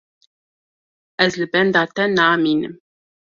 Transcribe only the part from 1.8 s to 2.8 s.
te namînim.